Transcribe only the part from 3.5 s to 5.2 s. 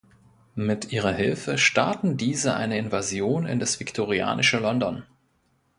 das viktorianische London.